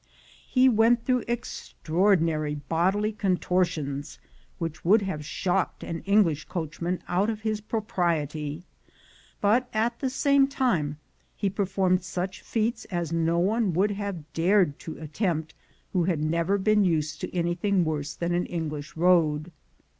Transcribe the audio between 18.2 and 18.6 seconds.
an